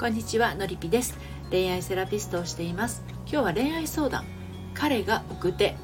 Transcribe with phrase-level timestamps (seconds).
[0.00, 1.14] こんにちはのりぴです。
[1.50, 3.02] 恋愛セラピストをしています。
[3.30, 4.24] 今日は恋愛相談。
[4.72, 5.76] 彼が奥手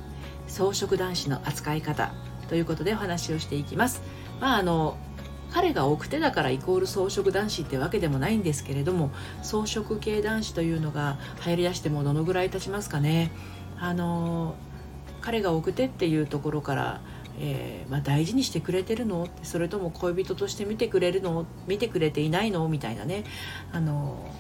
[0.48, 2.14] 草食男子の扱い方
[2.48, 4.00] ということでお話をしていきます。
[4.40, 4.96] まああの
[5.52, 9.10] 彼が奥手だからイコール草食男子ってわけでもないんですけれども
[9.42, 13.30] 草食系男子というのが流行りだしてもどのぐらい経ちますかね。
[13.78, 14.54] あの
[15.20, 17.00] 彼が奥手っていうところから
[17.38, 19.28] えー、まあ、大事にしてくれてるの？
[19.42, 21.46] それとも恋人として見てくれるの？
[21.66, 22.68] 見てくれていないの？
[22.68, 23.24] みたいなね。
[23.72, 24.30] あの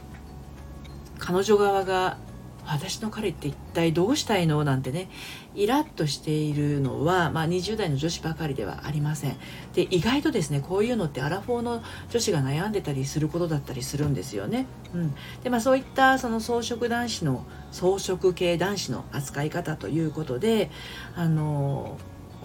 [1.18, 2.18] 彼女側が
[2.66, 4.64] 私の彼って一体どうしたいの？
[4.64, 5.08] なんてね
[5.54, 9.36] イラッとしているのは、まあ、20代の女子ばかりではありません。
[9.74, 15.14] で意外とですねこういうのってアラフォーの女子が悩んでたりすることだったりするんですよね、うん。
[15.44, 20.70] でまあ、そういったその草食男子の草食系男子の扱い方ということで
[21.14, 21.96] あの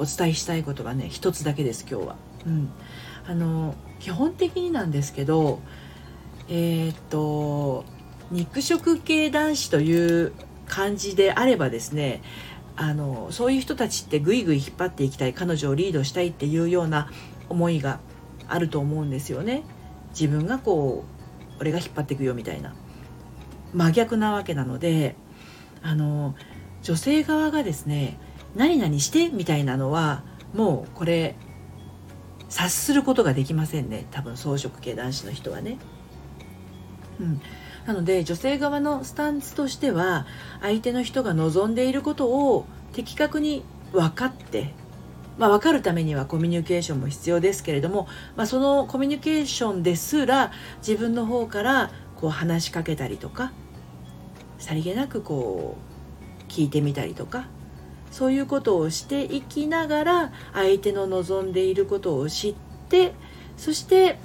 [0.01, 2.15] お伝えしたいことがね一つだけです今日は。
[2.47, 2.69] うん、
[3.27, 5.59] あの基本的になんですけど
[6.49, 7.85] えー、っと
[8.31, 10.33] 肉食系男子という
[10.65, 12.23] 感じであればですね
[12.75, 17.11] あのそういう人たちってぐいぐい引っ張っていきたい彼女をリードしたいっていうような
[17.47, 17.99] 思いが
[18.47, 19.61] あると思うんですよね。
[20.19, 22.73] 自分がこう俺が引っ張っていくよみたいな
[23.71, 25.15] 真逆なわけなので
[25.83, 26.33] あの
[26.81, 28.17] 女性側がですね
[28.55, 31.35] 何々してみたいなのはもうこれ
[32.49, 35.77] 察することができませんね多分草食系男子の人はね。
[37.19, 37.41] うん、
[37.85, 40.25] なので女性側のスタンスとしては
[40.61, 44.73] 相手の人が望んでいることを的確に分かって
[45.37, 50.51] まあ、分かるためにはコミュニケーションも必要ですけれども、まあ、そのコミュニケーションですら
[50.85, 53.51] 自分の方からこう話しかけたりとか
[54.59, 55.77] さりげなくこ
[56.47, 57.47] う聞いてみたりとか
[58.11, 62.55] そういうことをしていきながら相手の望んでいることを知っ
[62.89, 63.13] て
[63.57, 64.19] そして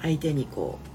[0.00, 0.90] 相手にこう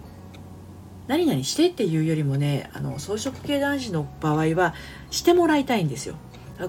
[1.08, 4.74] 何々してっていうよりもねあの草食系男子の場合は
[5.12, 6.16] してもらいたいんですよ。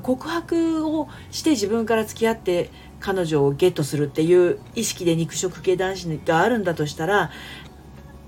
[0.03, 7.31] 告白をして自分から付き合って彼女をゲットするっていう意識で肉食系男子があるんだとしたら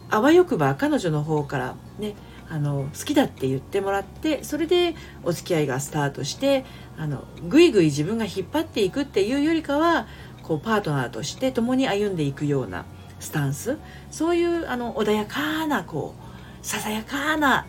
[0.08, 2.14] あわよくば彼女の方からね
[2.50, 6.64] あの好きだって言ってもらってそれでお付き合いがスタートして
[6.96, 10.06] あのぐいぐい自分が引っ張っていくっていうよりかは
[10.42, 12.86] こうパートナーとして共に歩んでいくような
[13.20, 13.76] スタンス
[14.10, 16.14] そういうあの穏やかなこ
[16.62, 17.66] うささやかな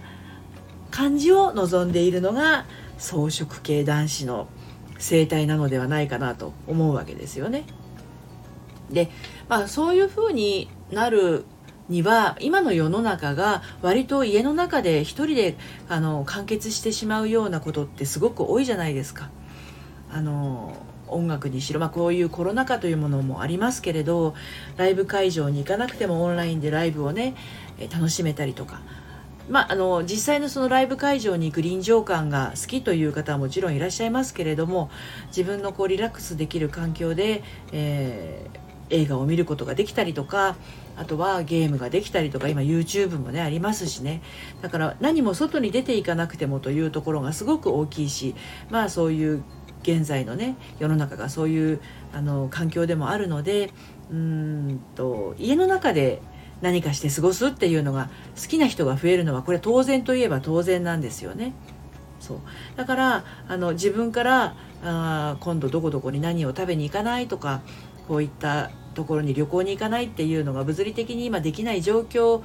[0.91, 2.66] 感じを望んでいるのが
[2.97, 4.47] 草食系男子の
[4.97, 7.63] 生態なのではないかなと思うわけですよね。
[8.90, 9.09] で、
[9.47, 11.46] まあ、そういうふうになる
[11.90, 15.58] には今の世の中が割と家の中で一人で
[15.90, 19.30] あの完結してしまうようなことってすごく多いじゃないですか。
[20.12, 20.76] あの
[21.08, 24.36] 音楽にしろ、まあ、こういうコロナ禍というものもありますけれど
[24.78, 27.36] ライブ会場に行かなくてもオンラインでライブをね
[27.92, 28.82] 楽しめたりとか。
[29.50, 34.92] まあ、あの実際のそのライブ会場に行く臨場感が好きという方はもちろんいらっしゃいますけれども
[35.30, 40.56] 自分のこうリラックスできる環境で、えー映画を見ることができたりとか
[41.00, 44.22] あとはゲームができたりとか今 YouTube もねありますしね
[44.62, 48.36] だから何も外に出ていかなくてもというところがすごく大きいし
[48.70, 49.44] まあそういう
[49.82, 51.80] 現在のね世の中がそういう
[52.14, 53.72] あの環境でもあるので
[54.12, 56.22] うんと家の中で
[56.62, 61.54] 何かして過ごすっていうのが好きな人が増えるのはこれ当然といえば当然なんですよね。
[62.20, 62.40] そう
[62.76, 67.62] だからあの自分からあ今度どこどこに何を食べに行かないとか
[68.09, 72.42] こういったところに旅行に行かないっていうのが物理的に今できない状況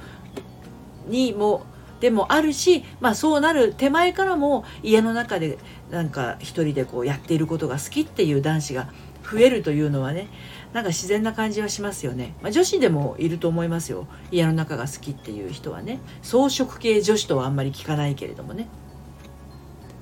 [1.07, 1.65] にも
[1.99, 5.57] でもあるし、まあ、そうなる手前からも家の中で
[5.89, 8.89] なんか一人でこうやっていることが好きっていう男子が
[9.23, 10.27] 増えるというのはね
[10.71, 14.07] なんか自然な感じはしますよね、まあ、女子でもいると思いますよ。
[14.29, 15.99] 家の中が好きっていう人はね。
[16.21, 18.67] 草食系女子とはあんまり聞かないけれどもね。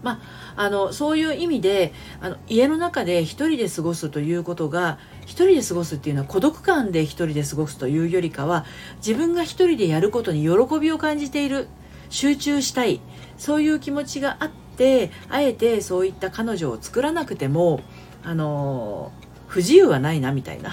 [0.03, 0.19] ま
[0.55, 8.65] あ、あのそういう意味であの家の中で一人で過ごすということが一人で過ごすっていうのは孤独感で一人で過ごすというよりかは
[8.97, 11.67] 自分が一人でやることに喜びを感じている
[12.09, 12.99] 集中したい
[13.37, 17.79] そういう気持ちがあってあえてそういった彼女を作らなくても
[18.23, 19.11] あの
[19.47, 20.71] 不自由はないなみたいな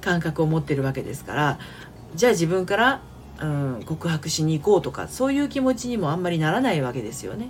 [0.00, 1.58] 感覚を持ってるわけですから
[2.14, 3.02] じゃあ自分から、
[3.40, 7.48] うん、告白しに行こうとかそういう気持ちにもあんまりならないわけですよね。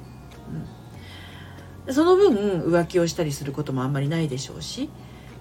[0.51, 0.82] うん
[1.91, 4.89] その分浮気をしたりすることもあんまりないでしょうし、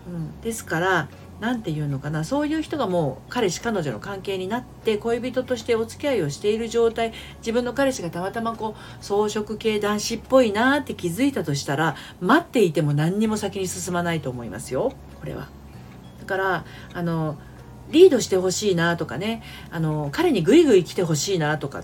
[0.07, 1.09] うん、ですから
[1.39, 2.23] 何て言うのかな。
[2.23, 7.13] そういう人がもう彼氏彼女の関係になって恋人としてお付き合いをしている状態。
[7.39, 14.93] 自分の彼氏がたまたまこう草食系男子っぽいなって気づいたとしたら待っていても何にも先に進まないと思いますよ。
[15.19, 15.49] これは。
[16.19, 17.37] だからあの
[17.89, 19.41] リードしてほしいなとかね。
[19.71, 21.83] あの彼にグイグイ来てほしいなとか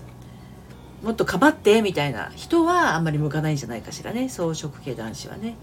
[1.02, 5.56] もっとかばってみたいな人はあんまり向かないんじゃないかしらね草食系男子はね。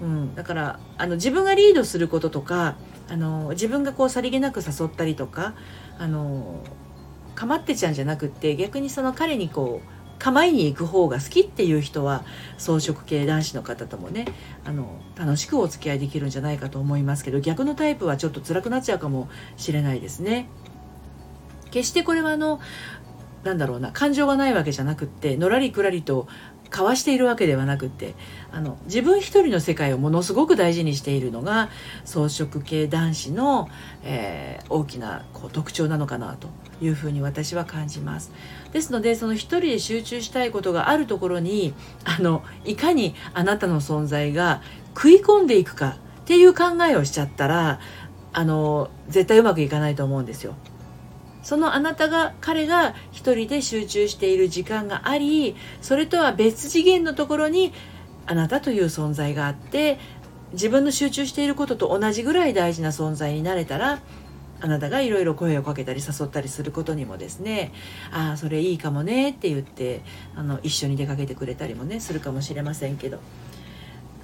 [0.00, 2.76] うん、だからあの自分がリードすることとか
[3.08, 5.54] あの自分がこうさりげなく誘ったりとか
[5.98, 6.62] あの
[7.34, 12.24] かまってちゃうんじゃなくって逆にその彼にこう構いに行く方が好きっていう人は
[12.58, 14.26] 草食系男子の方ともね
[14.64, 20.48] あの楽しくお付き合いできるんじゃないかと思いますけど逆のタイプはちょっと辛くなっちゃうかもしれないですね。
[21.70, 22.60] 決してこれはあの
[23.46, 26.28] なんだろうな感情がないわけじゃなくってのらりくらりと
[26.70, 28.14] 交わしているわけではなくって
[28.50, 31.70] あの自分一人の世界をものすごく大事にしているのが
[32.04, 33.68] 草食系男子の、
[34.02, 36.48] えー、大きなこう特徴なのかなと
[36.82, 38.32] いうふうに私は感じます。
[38.72, 41.72] ですのでその一人で集中したいことがあるところに
[42.04, 44.60] あのいかにあなたの存在が
[44.94, 47.78] 食い込んでいくかっていう考えをしちゃったら
[48.32, 50.56] あの絶対うまくいかないと思うんですよ。
[51.46, 57.72] そのあなたが彼が一人で集中している時間がありそれとは別次元のところに
[58.26, 60.00] あなたという存在があって
[60.54, 64.00] 自分の集中していることと同じぐらい大事な存在になれたら
[64.60, 67.72] あなたがいろいろ声をかけたり誘ったりすることにもですね
[68.10, 70.02] ああそれいいかもねって言って
[70.34, 73.20] あの一緒に出かけてくれたりもねするかもしれませんけど。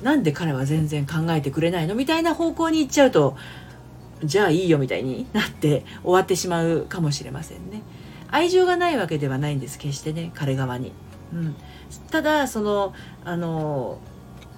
[0.02, 1.94] なんで彼は全然考えてくれないの？
[1.94, 3.36] みたいな方向に行っちゃうと
[4.24, 7.82] じゃあいいよみたいになって終わってしまうかもしれませんね。
[8.30, 10.92] 愛情がないわけではないんです決してね彼側に。
[11.32, 11.54] うん、
[12.10, 13.98] ただそのあの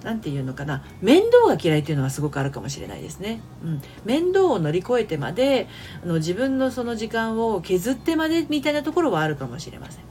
[0.03, 3.41] 何て言うのかな面倒が嫌いっていうのはすごくあるかもしれないですね。
[3.63, 5.67] うん、面倒を乗り越えてまで
[6.03, 10.03] あの自分のその時間を削ってまでみたいなところはあるかもしれません。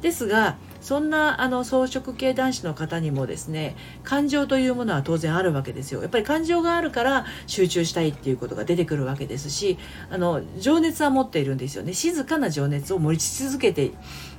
[0.00, 0.56] ですが
[0.86, 3.74] そんなあの草食系男子の方にもですね
[4.04, 6.00] 感情というものは当然あるわけですよ。
[6.00, 9.78] やっぱり感情があるから集中したいっていうことが出てくるわけですし
[10.10, 11.92] あの情熱は持っているんですよね。
[11.92, 13.90] 静かな情熱を持ち続けて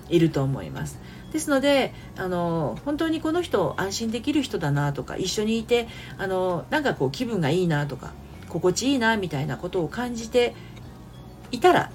[0.07, 0.99] いると思います。
[1.33, 8.13] ですのであの本当にこの人安心できる人だなとか一緒にいてあのなんかこう気分がいいなとか
[8.47, 10.55] 心地いいなみたいなことを感じて
[11.51, 11.91] いたら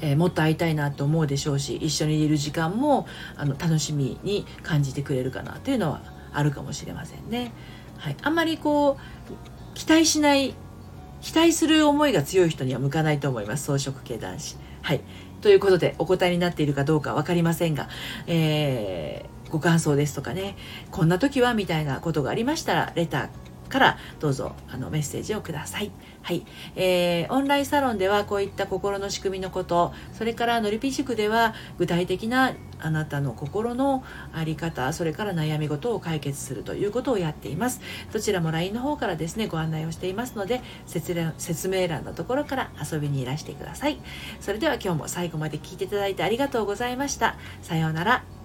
[0.00, 3.06] えー、もっと会いたいなと思うでしょうし一緒にいる時間も
[3.36, 6.02] あの楽しみに感じてくれるかなというのは
[6.32, 7.52] あるかもしれませんね。
[7.98, 8.98] はい、あんまりこ
[9.30, 10.54] う期待しない
[11.22, 14.56] 期待する思いが強い人には向かないと思います草食系男子。
[14.82, 15.00] はい
[15.40, 17.88] ということでお答えになっているかどうか分かりませんが、
[18.26, 20.56] えー、ご感想ですとかね
[20.90, 23.28] こんな時はみたいなことがありましたらレター
[23.68, 25.90] からどうぞあのメッセージをください。
[26.22, 34.02] はい、えー、オンラインサロンではこういった心の仕組みのことそれからのりぴ塾では具体的なあなたの心の
[34.34, 37.80] 在り方それから悩み事を解決するということをやっています。
[38.12, 43.98] どちらも LINE の方からですねご案内をしていますので説明欄のところから遊びにいらしてください。
[44.40, 47.36] それでは今日も最後まで聞いていただいてありがとうございました。
[47.62, 48.35] さようなら。